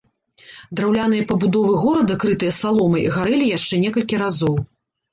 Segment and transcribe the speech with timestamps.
[0.79, 4.55] Драўляныя пабудовы горада крытыя саломай гарэлі яшчэ некалькі разоў.